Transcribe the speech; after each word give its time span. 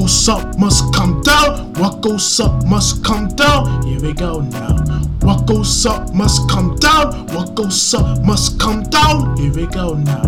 goes 0.00 0.28
up 0.28 0.58
must 0.58 0.92
come 0.92 1.22
down. 1.22 1.72
What 1.74 2.02
goes 2.02 2.38
up 2.38 2.66
must 2.66 3.02
come 3.02 3.28
down. 3.28 3.82
Here 3.82 3.98
we 3.98 4.12
go 4.12 4.40
now. 4.40 4.76
What 5.22 5.46
goes 5.46 5.86
up 5.86 6.12
must 6.12 6.50
come 6.50 6.76
down. 6.76 7.26
What 7.28 7.54
goes 7.54 7.94
up 7.94 8.22
must 8.22 8.60
come 8.60 8.82
down. 8.82 9.34
Here 9.38 9.52
we 9.54 9.66
go 9.66 9.94
now. 9.94 10.22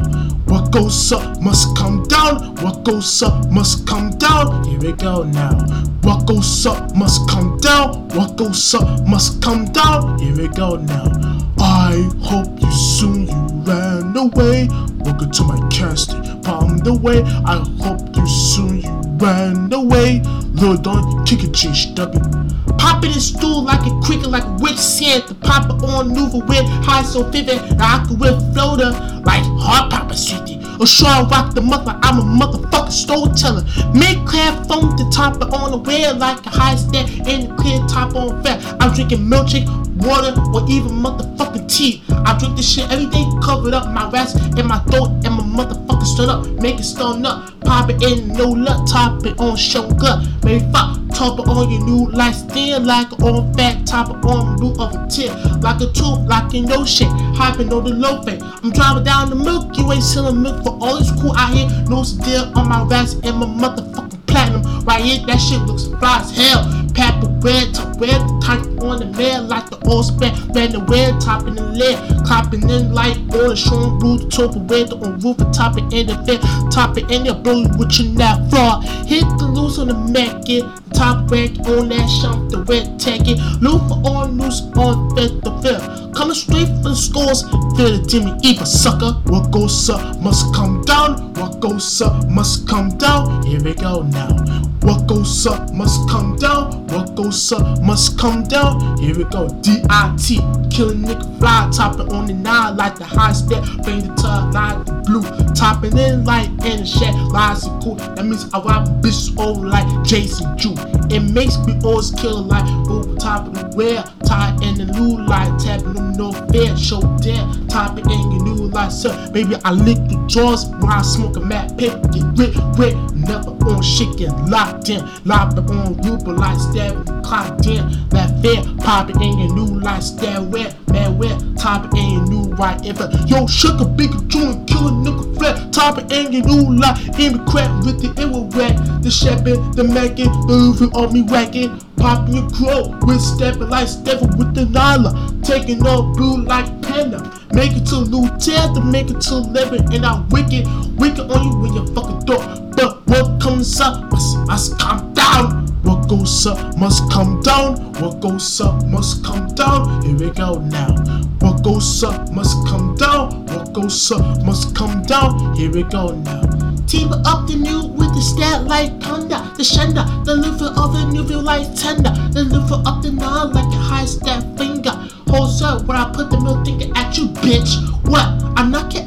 What 0.47 0.73
goes 0.73 1.13
up 1.13 1.43
must 1.43 1.77
come 1.77 2.03
down. 2.05 2.57
What 2.63 2.83
goes 2.83 3.23
up 3.23 3.51
must 3.51 3.87
come 3.87 4.11
down. 4.13 4.65
Here 4.65 4.81
we 4.81 4.93
go 4.93 5.25
now. 5.25 5.53
What 6.01 6.27
goes 6.27 6.65
up 6.65 6.97
must 6.97 7.29
come 7.29 7.59
down. 7.59 8.09
What 8.17 8.37
goes 8.37 8.75
up 8.75 9.07
must 9.07 9.43
come 9.43 9.67
down. 9.67 10.19
Here 10.19 10.35
we 10.35 10.49
go 10.49 10.77
now. 10.77 11.13
I 11.59 12.09
hope 12.23 12.59
you 12.63 12.73
soon 12.73 13.27
you 13.27 13.49
ran 13.67 14.17
away. 14.17 14.69
Welcome 15.05 15.31
to 15.31 15.43
my 15.45 15.69
casting. 15.69 16.41
Palm 16.41 16.79
the 16.79 16.95
way. 16.95 17.23
I 17.45 17.59
hope 17.83 18.17
you 18.17 18.27
soon 18.27 18.81
you 18.81 19.08
ran 19.19 19.73
away. 19.73 20.23
Don, 20.59 21.25
kick 21.25 21.45
it, 21.45 21.53
GW. 21.53 22.79
Pop 22.79 23.05
in 23.05 23.13
the 23.13 23.21
stool 23.21 23.63
like 23.63 23.85
a 23.87 24.01
cricket, 24.01 24.29
like 24.29 24.45
a 24.45 24.57
witch 24.61 24.79
sand. 24.79 25.25
The 25.29 25.35
pop 25.35 25.67
it 25.67 25.83
on 25.85 26.15
Nuva 26.15 26.47
with 26.49 26.67
high 26.85 27.03
so 27.03 27.23
vivid. 27.23 27.61
I 27.81 28.05
can 28.07 28.19
whip 28.19 28.35
floater 28.55 28.91
like 29.25 29.45
hard 29.59 29.91
papa 29.91 30.17
sweetie. 30.17 30.59
Or 30.81 30.87
sure 30.87 31.09
I 31.09 31.23
rock 31.23 31.55
the 31.55 31.61
mother, 31.61 31.99
I'm 32.03 32.19
a 32.19 32.23
motherfucking 32.23 32.91
storyteller. 32.91 33.63
Make 33.95 34.25
clear 34.27 34.51
phone 34.65 34.97
to 34.97 35.11
top 35.11 35.37
it 35.37 35.53
on 35.53 35.71
the 35.73 35.79
way 35.79 36.11
like 36.13 36.45
a 36.47 36.51
high 36.51 36.77
stand 36.77 37.11
and 37.27 37.51
a 37.51 37.57
clear 37.57 37.79
top 37.87 38.15
on 38.15 38.43
fat. 38.43 38.63
I'm 38.81 38.95
drinking 38.95 39.27
milkshake, 39.27 39.67
water, 39.97 40.35
or 40.55 40.63
even 40.69 40.91
motherfucking 40.91 41.69
tea. 41.69 42.03
I 42.11 42.37
drink 42.39 42.57
this 42.57 42.69
shit 42.69 42.91
every 42.91 43.07
day, 43.07 43.25
covered 43.43 43.75
up 43.75 43.93
my 43.93 44.09
rats 44.11 44.35
and 44.35 44.67
my 44.67 44.79
throat 44.91 45.11
and 45.25 45.35
my 45.35 45.38
motherfucking 45.59 46.07
stood 46.07 46.29
up. 46.29 46.47
Make 46.63 46.79
it 46.79 46.85
stone 46.85 47.27
up, 47.27 47.61
pop 47.61 47.91
it 47.91 48.03
in, 48.03 48.29
no 48.29 48.49
luck, 48.49 48.87
top 48.89 49.27
it 49.27 49.39
on 49.41 49.57
show 49.57 49.91
gut. 49.91 50.25
Maybe 50.45 50.65
fuck, 50.71 50.97
top 51.13 51.41
it 51.41 51.49
on 51.49 51.71
your 51.71 51.85
new 51.85 52.11
lifestyle 52.13 52.81
like 52.81 53.13
on 53.21 53.53
fat, 53.55 53.85
top 53.87 54.11
it 54.11 54.25
on 54.25 54.57
blue 54.57 54.73
of 54.81 54.95
a 54.95 55.07
tip. 55.09 55.35
Like 55.61 55.81
a 55.81 55.91
tube, 55.93 56.29
like 56.29 56.55
in 56.55 56.67
no 56.67 56.85
shit, 56.85 57.09
hopping 57.35 57.73
on 57.73 57.85
the 57.85 57.91
low 57.91 58.23
fat. 58.23 58.41
I'm 58.63 58.71
driving 58.71 59.05
down 59.05 59.31
the 59.31 59.37
milk, 59.37 59.77
you 59.77 59.91
ain't 59.93 60.03
selling 60.03 60.41
milk 60.41 60.63
for 60.63 60.79
all 60.81 60.99
this 60.99 61.11
cool 61.21 61.37
out 61.37 61.53
here. 61.53 61.69
No 61.89 62.05
deal 62.05 62.53
on 62.57 62.69
my 62.69 62.85
rats 62.85 63.15
and 63.25 63.37
my 63.37 63.47
motherfucking 63.47 64.27
platinum. 64.27 64.63
Right 64.85 65.03
here, 65.05 65.27
that 65.27 65.39
shit 65.39 65.61
looks 65.63 65.89
fly 65.99 66.21
as 66.21 66.31
hell. 66.37 66.78
Pepper 66.99 67.31
red, 67.39 67.73
top 67.73 68.01
red, 68.01 68.19
tight 68.43 68.67
on 68.83 68.99
the 68.99 69.07
mail 69.17 69.45
like 69.45 69.71
the 69.71 69.79
old 69.87 70.05
span. 70.05 70.35
Ran 70.51 70.73
the 70.73 70.83
red, 70.91 71.21
top 71.21 71.47
in 71.47 71.55
the 71.55 71.63
lid, 71.63 71.97
clapping 72.27 72.69
in 72.69 72.93
like 72.93 73.17
oil, 73.33 73.55
showing 73.55 74.01
blue, 74.01 74.19
the 74.19 74.29
top 74.29 74.57
of 74.57 74.69
red 74.69 74.93
on 74.93 75.21
roof, 75.21 75.39
and 75.39 75.55
top 75.55 75.79
it 75.79 75.87
in 75.95 76.09
the 76.09 76.19
fit, 76.27 76.43
top 76.73 76.99
it 76.99 77.09
in 77.09 77.23
the 77.23 77.35
blue 77.35 77.71
with 77.79 78.01
you 78.01 78.11
net 78.19 78.51
floor. 78.51 78.83
Hit 79.07 79.23
the 79.39 79.47
loose 79.47 79.79
on 79.79 79.87
the 79.87 79.95
Mac, 79.95 80.45
get 80.45 80.65
top 80.93 81.31
rank 81.31 81.61
on 81.71 81.89
that 81.89 82.11
shop, 82.11 82.51
the 82.51 82.65
red 82.67 82.99
tag 82.99 83.29
it. 83.29 83.39
Look 83.63 83.79
for 83.87 84.03
all 84.05 84.27
news 84.27 84.61
on 84.75 85.15
fifth 85.15 85.41
the 85.43 85.55
fifth. 85.63 86.15
Coming 86.17 86.35
straight 86.35 86.67
for 86.83 86.91
the 86.91 86.97
scores, 86.97 87.43
feel 87.79 87.95
the 87.95 88.05
Jimmy 88.09 88.35
Eva 88.43 88.67
sucker. 88.67 89.23
What 89.31 89.53
goes 89.53 89.89
up 89.89 90.19
must 90.19 90.53
come 90.53 90.83
down. 90.83 91.33
What 91.35 91.61
goes 91.61 92.03
up 92.03 92.27
must 92.27 92.67
come 92.67 92.99
down. 92.99 93.47
Here 93.47 93.63
we 93.63 93.75
go 93.75 94.03
now. 94.03 94.68
What 94.89 95.07
goes 95.07 95.47
up 95.47 95.71
must 95.71 96.09
come 96.09 96.37
down. 96.37 96.87
What 96.87 97.15
goes 97.15 97.53
up 97.53 97.83
must 97.83 98.19
come 98.19 98.45
down. 98.45 98.97
Here 98.97 99.15
we 99.15 99.25
go. 99.25 99.47
D.I.T. 99.61 100.37
Killing 100.71 101.03
nigga 101.03 101.39
fly, 101.39 101.71
topping 101.77 102.11
on 102.11 102.25
the 102.27 102.33
nine 102.33 102.75
like 102.79 102.97
the 102.97 103.05
high 103.05 103.35
step. 103.35 103.63
Bring 103.85 104.01
the 104.01 104.15
tug 104.15 104.55
like 104.55 104.87
the 104.87 104.93
blue. 105.05 105.23
Topping 105.55 105.99
in 105.99 106.25
like 106.25 106.57
the 106.57 106.87
shed. 106.87 107.15
Lies 107.15 107.65
and 107.65 107.83
cool. 107.83 107.97
That 107.97 108.25
means 108.25 108.49
I 108.55 108.63
rob 108.63 109.03
bitches 109.03 109.39
over 109.39 109.67
like 109.67 110.05
Jason 110.07 110.57
Jew. 110.57 110.73
It 111.15 111.21
makes 111.21 111.59
me 111.67 111.79
always 111.85 112.11
kill 112.13 112.41
like 112.41 112.65
over 112.89 113.15
top 113.17 113.47
of 113.47 113.53
the 113.53 113.77
wear. 113.77 114.03
Tie 114.25 114.57
in 114.63 114.79
the 114.79 114.87
new 114.87 115.21
light, 115.27 115.59
tapping 115.59 115.98
no 116.19 116.33
fair. 116.33 116.77
Show 116.77 117.01
down, 117.23 117.67
top 117.69 117.97
it 117.97 118.05
in 118.07 118.33
your 118.33 118.43
new 118.43 118.69
light, 118.69 118.91
sir. 118.91 119.31
Baby, 119.33 119.55
I 119.65 119.71
lick 119.73 119.97
the 120.09 120.23
jaws 120.27 120.67
while 120.67 120.99
I 120.99 121.03
smoke 121.03 121.37
a 121.37 121.41
mad 121.41 121.79
paper. 121.79 122.01
Get 122.09 122.27
wet, 122.37 122.55
wet, 122.77 122.97
never 123.15 123.51
on 123.51 123.83
shit, 123.83 124.19
get 124.19 124.35
locked 124.47 124.91
in. 124.91 125.01
Locked 125.25 125.59
on 125.59 125.97
Ruber 126.03 126.33
like 126.33 126.59
stabbing, 126.59 127.23
clocked 127.23 127.67
in. 127.67 127.89
That 128.11 128.43
fair, 128.43 128.63
it 129.11 129.17
in 129.17 129.39
your 129.39 129.55
new 129.55 129.81
stand 130.03 130.53
wet, 130.53 130.75
man, 130.91 131.17
wet. 131.17 131.41
Top 131.57 131.87
it 131.87 131.95
in 131.97 132.11
your 132.11 132.27
new 132.27 132.38
right 132.59 132.85
ever. 132.87 133.09
Yo, 133.27 133.47
sugar, 133.47 133.85
big 133.85 134.11
joint, 134.29 134.67
kill 134.67 134.89
a 134.89 134.91
nigga 134.91 135.39
flat. 135.39 135.73
Top 135.73 135.99
it 135.99 136.13
in 136.13 136.33
your 136.33 136.45
new 136.45 136.75
light, 136.75 136.99
in 137.19 137.39
the 137.39 137.45
crack 137.49 137.71
with 137.85 138.03
the 138.03 138.11
it 138.21 138.27
will 138.27 138.49
wet. 138.59 138.77
The 139.03 139.11
shepping, 139.11 139.71
the 139.73 139.85
macking, 139.85 140.33
moving 140.47 140.91
on 140.93 141.13
me 141.13 141.23
whacking. 141.23 141.81
Popping 141.97 142.35
your 142.35 142.51
crow 142.51 142.97
with 143.03 143.21
stepping 143.21 143.69
like 143.69 143.89
Stephen 143.89 144.37
with 144.37 144.55
the 144.55 144.67
Nyla. 144.67 145.45
Taking 145.45 145.87
up 145.87 146.17
blue 146.17 146.43
like 146.43 146.67
Panda. 146.83 147.19
Make 147.53 147.73
it 147.73 147.87
to 147.87 148.05
new 148.07 148.29
tail 148.39 148.75
to 148.75 148.81
make 148.81 149.11
it 149.11 149.21
to 149.23 149.37
11. 149.37 149.95
And 149.95 150.05
I 150.05 150.25
wicked, 150.31 150.67
wicked 150.99 151.31
on 151.31 151.45
you 151.45 151.59
when 151.59 151.73
you 151.75 151.87
fucking 151.95 152.21
door. 152.27 152.43
But 152.77 153.07
what 153.07 153.41
comes 153.41 153.81
up 153.81 154.11
must 154.11 154.79
come 154.79 155.13
down. 155.15 155.68
What 155.83 156.09
goes 156.09 156.47
up 156.47 156.77
must 156.77 157.11
come 157.11 157.41
down. 157.43 157.93
What 157.95 158.21
goes 158.21 158.61
up 158.61 158.85
must 158.87 159.25
come 159.25 159.47
down. 159.55 160.03
Here 160.03 160.17
we 160.17 160.31
go 160.31 160.59
now. 160.59 160.95
What 161.41 161.63
goes 161.63 162.03
up 162.03 162.31
must 162.33 162.57
come 162.67 162.97
down. 162.97 163.47
What 163.47 163.73
goes 163.73 164.11
up 164.13 164.43
must 164.45 164.75
come 164.75 165.03
down. 165.03 165.55
Here 165.55 165.71
we 165.71 165.83
go 165.85 166.13
now. 166.13 166.43
Team 166.87 167.13
up 167.13 167.47
the 167.47 167.55
new 167.55 167.87
with 167.87 168.15
the 168.15 168.23
stat 168.23 168.65
like 168.65 168.99
thunder, 169.03 169.37
the 169.57 169.63
shender, 169.63 170.25
the 170.25 170.35
liver 170.35 170.73
of 170.81 170.95
the 170.95 171.05
new 171.13 171.23
feel 171.27 171.43
like 171.43 171.75
tender, 171.75 172.11
the 172.33 172.45
liver 172.45 172.83
up 172.87 173.03
the 173.03 173.13
nine 173.13 173.53
like 173.53 173.71
a 173.75 173.77
high 173.77 174.07
stat 174.07 174.43
finger. 174.57 174.93
Hold 175.29 175.61
up 175.63 175.85
when 175.85 175.99
I 175.99 176.11
put 176.11 176.31
the 176.31 176.41
middle 176.41 176.65
finger 176.65 176.87
at 176.97 177.19
you, 177.19 177.27
bitch. 177.45 177.77
What? 178.09 178.27
I'm 178.57 178.71
not 178.71 178.95
your 178.95 178.98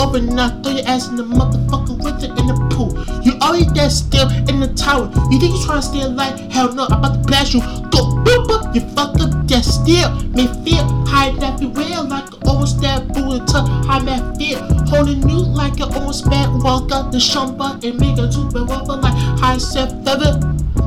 over 0.00 0.16
and 0.16 0.40
I 0.40 0.48
throw 0.62 0.72
your 0.72 0.86
ass 0.88 1.08
in 1.08 1.16
the 1.16 1.24
motherfucker 1.24 2.02
with 2.02 2.24
it 2.24 2.30
in 2.38 2.46
the 2.46 2.56
pool. 2.72 2.96
You 3.22 3.38
already 3.40 3.66
dead 3.74 3.92
still 3.92 4.28
in 4.48 4.60
the 4.60 4.72
tower. 4.74 5.12
You 5.30 5.38
think 5.38 5.54
you 5.54 5.64
trying 5.64 5.82
to 5.82 5.86
stay 5.86 6.00
alive? 6.00 6.40
Hell 6.50 6.72
no, 6.72 6.86
I'm 6.86 6.98
about 6.98 7.14
to 7.14 7.20
blast 7.28 7.52
you. 7.52 7.60
Go 7.92 8.16
boop 8.24 8.48
boop, 8.48 8.74
you 8.74 8.80
fuck 8.96 9.20
up 9.20 9.46
dead 9.46 9.64
still. 9.64 10.10
Me 10.32 10.48
feel 10.64 10.84
high 11.04 11.32
that 11.38 11.60
be 11.60 11.66
real 11.66 12.04
like 12.04 12.32
an 12.32 12.48
old 12.48 12.68
stab 12.68 13.12
booty 13.12 13.44
tuck. 13.44 13.68
High 13.84 14.00
man 14.00 14.34
feel 14.36 14.60
holding 14.88 15.28
you 15.28 15.36
like 15.36 15.78
an 15.80 15.92
old 15.94 16.14
spat. 16.14 16.48
Walk 16.64 16.90
out 16.92 17.12
the 17.12 17.18
shumper 17.18 17.76
and 17.84 18.00
make 18.00 18.16
a 18.16 18.26
bad 18.26 18.68
wobble 18.68 19.00
like 19.00 19.16
high 19.38 19.58
set 19.58 19.90
feather. 20.04 20.40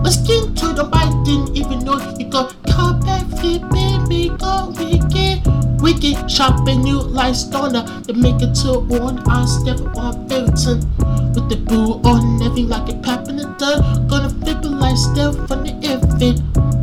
Let's 0.04 0.18
get 0.18 0.44
into 0.44 0.74
the 0.74 0.84
bite, 0.84 1.14
didn't 1.24 1.56
even 1.56 1.86
know 1.86 1.98
you 2.18 2.30
got 2.30 2.56
come 2.68 3.00
back, 3.02 3.24
wicked. 5.84 6.32
Shopping 6.32 6.88
you 6.88 7.00
like 7.02 7.36
stoner. 7.36 7.84
To 8.08 8.14
make 8.14 8.42
it 8.42 8.56
to 8.64 8.80
one, 8.80 9.20
I 9.28 9.46
step 9.46 9.80
on 9.98 10.32
Everton. 10.32 10.80
With 11.36 11.50
the 11.50 11.58
boo 11.58 12.00
on 12.08 12.42
every 12.42 12.64
like 12.64 12.90
a 12.90 12.96
pap 13.04 13.28
in 13.28 13.36
the 13.36 13.46
dirt. 13.60 14.08
Gonna 14.08 14.30
flip 14.30 14.64
it 14.64 14.70
like 14.70 14.98
Steph 14.98 15.36
from 15.48 15.68
the 15.68 15.76
infant. 15.84 16.40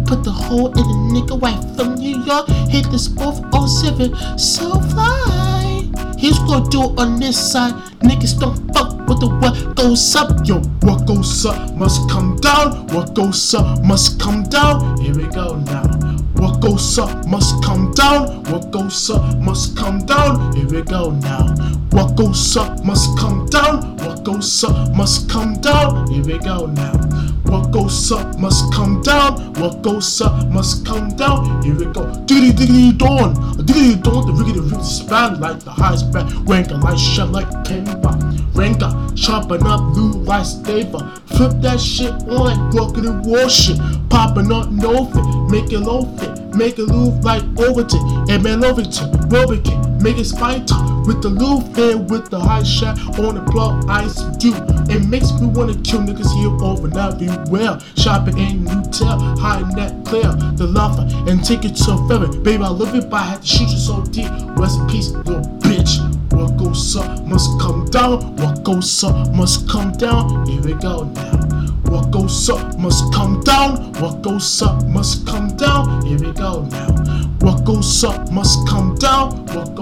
Put 0.06 0.22
the 0.22 0.30
hole 0.30 0.68
in 0.68 0.84
the 0.90 0.98
nigga 1.14 1.40
right 1.40 1.58
from 1.76 1.94
New 1.94 2.22
York. 2.24 2.46
Hit 2.68 2.90
this 2.90 3.08
both 3.08 3.40
on 3.54 3.66
seven. 3.66 4.14
So 4.38 4.78
fly. 4.92 5.88
He's 6.18 6.38
gonna 6.40 6.68
do 6.68 6.84
it 6.84 6.98
on 6.98 7.18
this 7.18 7.38
side. 7.38 7.72
Niggas 8.02 8.38
don't 8.38 8.58
fuck 8.74 9.08
with 9.08 9.20
the 9.20 9.28
what 9.40 9.76
goes 9.76 10.14
up. 10.14 10.46
Yo, 10.46 10.60
what 10.82 11.06
goes 11.06 11.46
up 11.46 11.74
must 11.74 12.08
come 12.10 12.36
down. 12.36 12.86
What 12.88 13.14
goes 13.14 13.54
up 13.54 13.82
must 13.82 14.20
come 14.20 14.42
down. 14.44 15.00
Here 15.00 15.14
we 15.14 15.26
go 15.28 15.56
now. 15.56 16.19
What 16.40 16.60
goes 16.60 16.98
up 16.98 17.26
must 17.26 17.62
come 17.62 17.92
down. 17.92 18.42
What 18.44 18.70
goes 18.70 19.10
up 19.10 19.36
must 19.36 19.76
come 19.76 20.06
down. 20.06 20.56
Here 20.56 20.66
we 20.66 20.80
go 20.80 21.10
now. 21.10 21.54
What 21.90 22.16
goes 22.16 22.56
up 22.56 22.82
must 22.82 23.18
come 23.18 23.44
down. 23.46 23.98
What 23.98 24.24
goes 24.24 24.64
up 24.64 24.96
must 24.96 25.28
come 25.28 25.60
down. 25.60 26.10
Here 26.10 26.24
we 26.24 26.38
go 26.38 26.64
now. 26.64 27.29
What 27.50 27.72
goes 27.72 28.12
up 28.12 28.38
must 28.38 28.72
come 28.72 29.02
down. 29.02 29.52
What 29.54 29.82
goes 29.82 30.20
up 30.20 30.46
must 30.50 30.86
come 30.86 31.16
down. 31.16 31.60
Here 31.62 31.74
we 31.74 31.86
go. 31.86 32.06
Diggity 32.24 32.52
diggity 32.52 32.92
dawn. 32.92 33.34
Diggity 33.66 33.96
dawn. 33.96 34.24
The 34.24 34.32
riggedy 34.32 34.70
riggedy 34.70 34.84
span 34.84 35.40
like 35.40 35.58
the 35.58 35.72
high 35.72 35.96
span. 35.96 36.28
Ranka 36.46 36.80
like 36.80 36.96
shut 36.96 37.32
like 37.32 37.48
Kemba. 37.64 38.12
Ranka 38.54 39.18
sharpen 39.18 39.66
up 39.66 39.80
blue 39.92 40.12
like 40.22 40.44
staver. 40.44 41.02
Flip 41.30 41.60
that 41.62 41.80
shit 41.80 42.12
on 42.12 42.44
like 42.44 42.70
broken 42.70 43.06
and 43.06 43.26
war 43.26 43.48
shit. 43.48 43.78
Popping 44.10 44.52
up 44.52 44.70
no 44.70 45.06
fit. 45.06 45.26
Make 45.50 45.72
it 45.72 45.80
low 45.80 46.02
fit. 46.18 46.54
Make 46.54 46.78
it 46.78 46.86
move 46.86 47.24
like 47.24 47.42
Overton. 47.58 48.30
And 48.30 48.44
man 48.44 48.60
Lovington. 48.60 49.10
Robican. 49.28 49.89
Make 50.00 50.16
it 50.16 50.24
spine 50.24 50.64
top 50.64 51.06
with 51.06 51.20
the 51.20 51.28
little 51.28 51.60
fan 51.74 52.06
with 52.06 52.30
the 52.30 52.40
high 52.40 52.62
shot 52.62 52.98
on 53.18 53.34
the 53.34 53.42
block 53.52 53.84
ice 53.88 54.22
do. 54.38 54.54
It 54.88 55.06
makes 55.06 55.30
me 55.38 55.46
wanna 55.48 55.74
kill 55.82 56.00
niggas 56.00 56.32
here 56.40 56.56
over 56.64 56.88
now 56.88 57.12
beware. 57.12 57.78
Shopping 57.96 58.38
in 58.38 58.64
Nutella, 58.64 59.38
high 59.38 59.60
net 59.76 60.04
clear, 60.06 60.32
the 60.56 60.66
lava, 60.66 61.02
and 61.30 61.44
take 61.44 61.66
it 61.66 61.76
to 61.84 61.96
ferry. 62.08 62.28
Baby, 62.38 62.64
I 62.64 62.68
love 62.68 62.94
it, 62.94 63.10
but 63.10 63.16
I 63.16 63.24
had 63.24 63.42
to 63.42 63.46
shoot 63.46 63.70
you 63.70 63.78
so 63.78 64.02
deep. 64.04 64.30
Rest 64.56 64.80
in 64.80 64.86
peace, 64.88 65.10
little 65.10 65.42
bitch. 65.60 66.00
What 66.32 66.56
goes 66.56 66.96
up 66.96 67.26
must 67.26 67.60
come 67.60 67.84
down. 67.90 68.36
What 68.36 68.64
goes 68.64 69.04
up 69.04 69.30
must 69.34 69.68
come 69.68 69.92
down. 69.92 70.46
Here 70.46 70.62
we 70.62 70.72
go 70.74 71.04
now. 71.04 71.50
What 71.90 72.10
goes 72.10 72.48
up 72.48 72.78
must 72.78 73.12
come 73.12 73.40
down. 73.40 73.92
What 74.00 74.22
goes 74.22 74.62
up 74.62 74.82
must 74.86 75.26
come 75.26 75.54
down. 75.56 76.06
Here 76.06 76.18
we 76.18 76.32
go 76.32 76.62
now. 76.70 77.26
What 77.40 77.64
goes 77.64 78.04
up 78.04 78.30
must 78.30 78.66
come 78.68 78.94
down. 78.94 79.09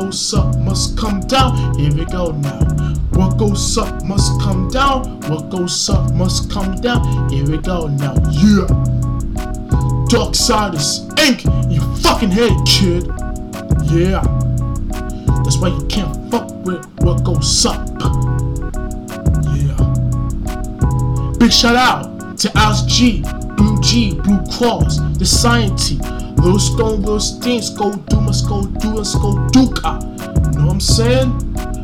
Goes 0.08 0.32
up 0.32 0.56
must 0.60 0.96
come 0.96 1.20
down. 1.20 1.78
Here 1.78 1.92
we 1.92 2.06
go 2.06 2.30
now. 2.30 2.60
What 3.12 3.36
goes 3.36 3.76
up 3.76 4.02
must 4.04 4.40
come 4.40 4.70
down. 4.70 5.20
What 5.28 5.50
goes 5.50 5.90
up 5.90 6.14
must 6.14 6.50
come 6.50 6.76
down. 6.76 7.28
Here 7.28 7.44
we 7.44 7.58
go 7.58 7.88
now. 7.88 8.14
Yeah. 8.30 8.66
Dark 10.08 10.34
side 10.34 10.80
Siders 10.80 11.00
Inc. 11.16 11.44
You 11.70 11.82
fucking 11.96 12.30
head, 12.30 12.56
kid. 12.64 13.08
Yeah. 13.92 14.22
That's 15.44 15.58
why 15.58 15.68
you 15.68 15.86
can't 15.88 16.30
fuck 16.30 16.48
with 16.64 16.86
what 17.00 17.22
goes 17.22 17.66
up. 17.66 17.86
Yeah. 19.58 19.76
Big 21.38 21.52
shout 21.52 21.76
out 21.76 22.38
to 22.38 22.50
Alice 22.56 22.80
G, 22.86 23.22
Blue 23.58 23.78
G, 23.82 24.14
Blue 24.14 24.40
Cross, 24.56 25.00
the 25.18 25.26
Scientist, 25.26 26.00
Lil 26.38 26.58
Stone, 26.58 27.02
Lil 27.02 27.20
Stinks, 27.20 27.70
go 27.70 27.92
do, 27.92 28.20
must 28.20 28.48
go 28.48 28.64
do, 28.64 28.94
let's 28.94 29.14
go 29.14 29.34
duka. 29.52 30.00
Know 30.56 30.66
what 30.66 30.72
I'm 30.74 30.80
saying? 30.80 31.30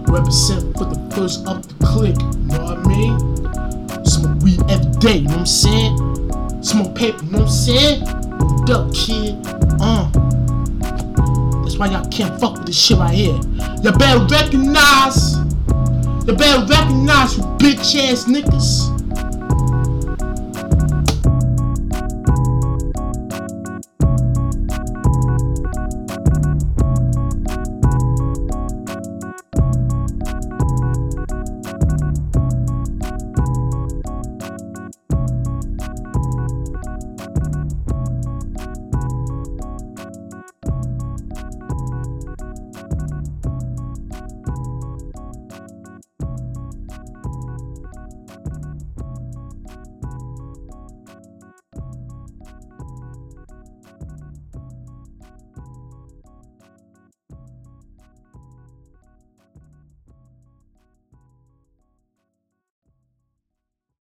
Represent 0.06 0.77
for 0.77 0.85
the 0.85 1.12
first 1.15 1.47
up 1.47 1.62
the 1.67 1.75
click, 1.85 2.17
know 2.47 2.59
what 2.62 2.79
I 2.79 2.89
mean? 2.89 4.05
Smoke 4.05 4.43
weed 4.43 4.61
every 4.71 4.91
day, 5.01 5.17
you 5.19 5.29
know 5.29 5.33
what 5.33 5.41
I'm 5.41 5.47
saying? 5.47 6.62
Smoke 6.62 6.95
paper, 6.95 7.23
know 7.25 7.41
what 7.41 7.43
I'm 7.43 7.49
saying? 7.49 8.03
Up, 8.71 8.95
kid? 8.95 9.37
Uh. 9.81 10.09
That's 11.62 11.77
why 11.77 11.89
y'all 11.89 12.09
can't 12.09 12.39
fuck 12.41 12.59
with 12.59 12.67
this 12.67 12.81
shit 12.81 12.99
right 12.99 13.15
here. 13.15 13.39
Y'all 13.83 13.99
better 13.99 14.25
recognize. 14.31 15.35
Y'all 16.27 16.37
better 16.37 16.65
recognize 16.67 17.37
you 17.37 17.43
bitch 17.59 17.97
ass 17.97 18.25
niggas. 18.25 18.94